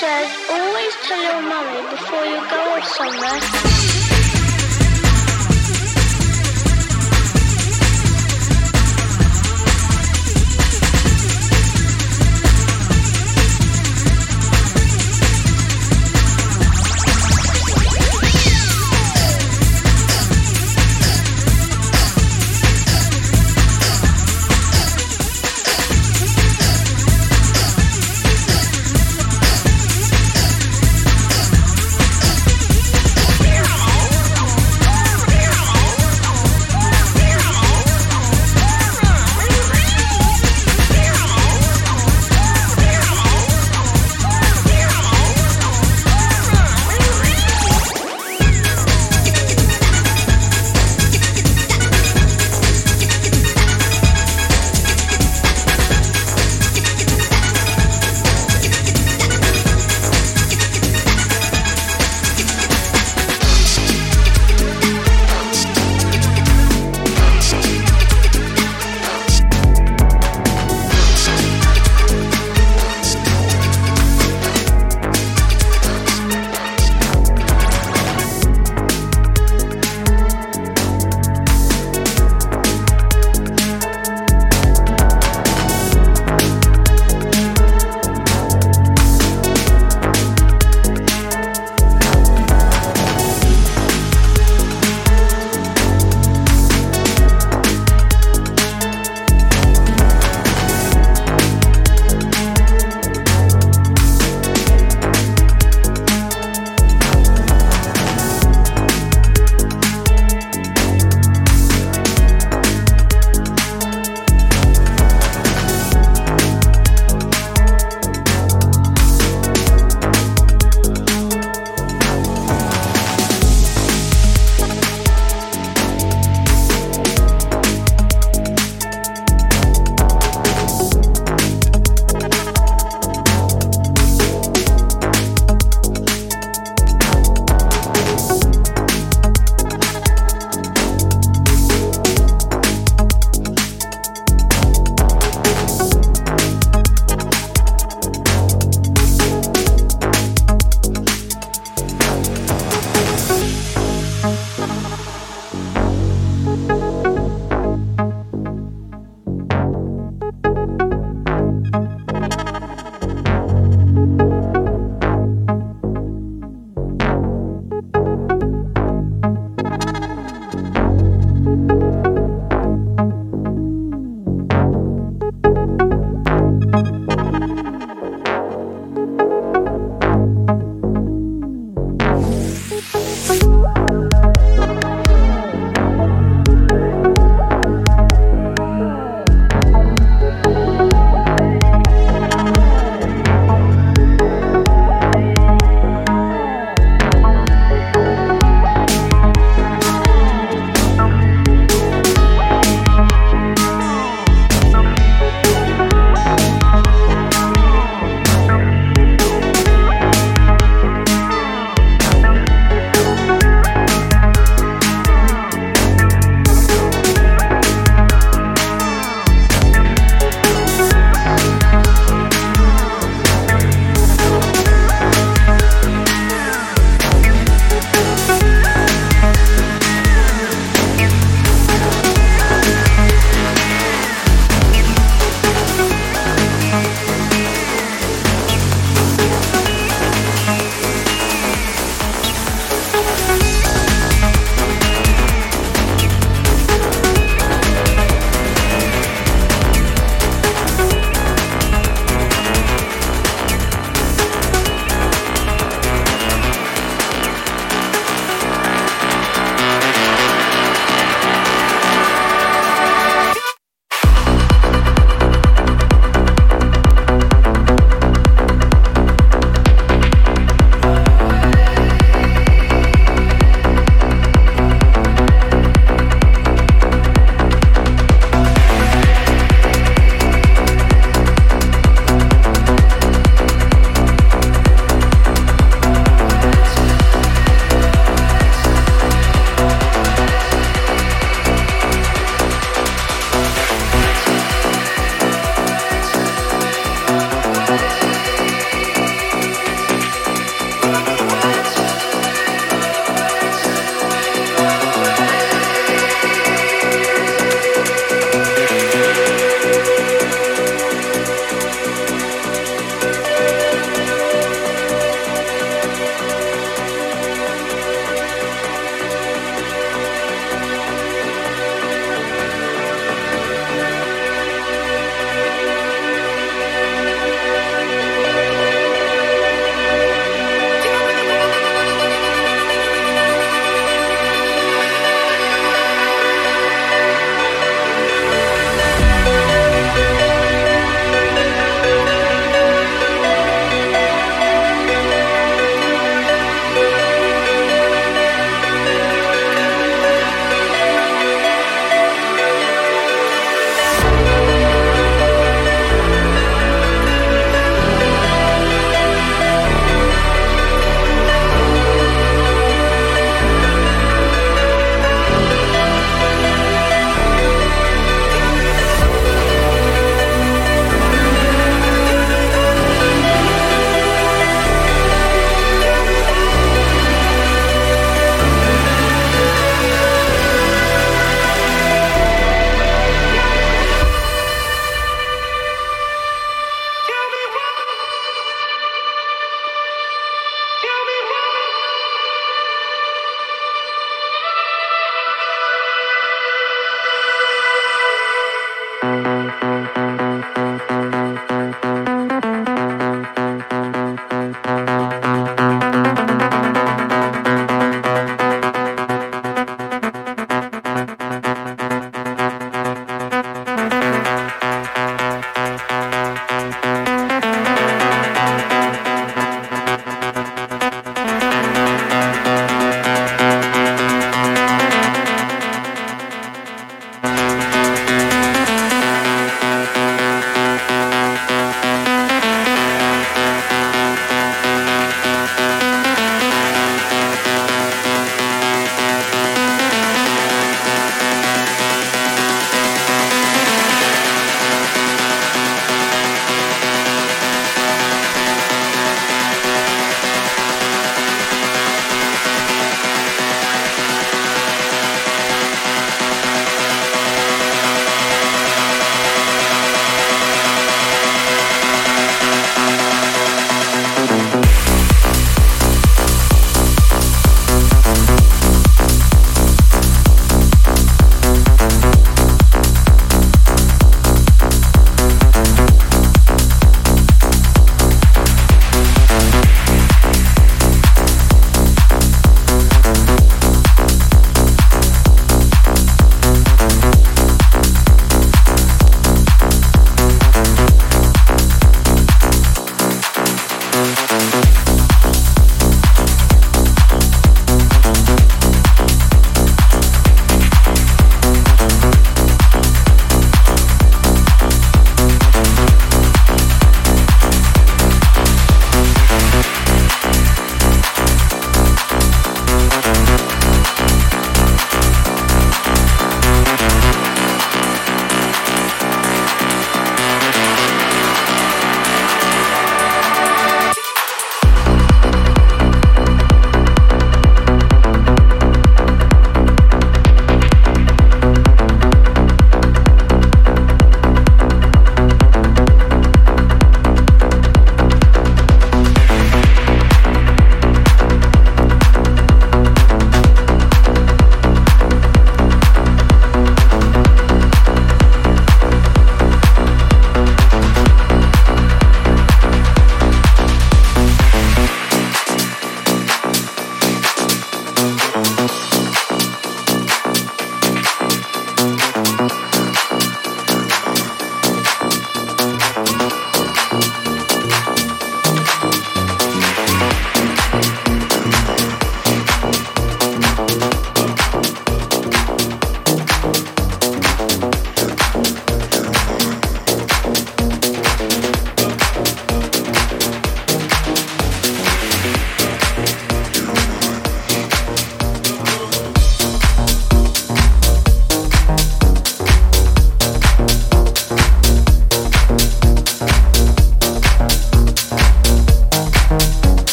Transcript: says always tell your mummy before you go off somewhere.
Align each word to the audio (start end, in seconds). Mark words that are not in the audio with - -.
says 0.00 0.30
always 0.48 0.94
tell 1.08 1.20
your 1.20 1.42
mummy 1.42 1.82
before 1.90 2.24
you 2.24 2.38
go 2.48 2.60
off 2.76 2.84
somewhere. 2.84 4.07